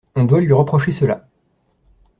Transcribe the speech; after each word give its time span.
On 0.15 0.23
doit 0.25 0.41
lui 0.41 0.51
reprocher 0.51 0.91
cela. 0.91 1.27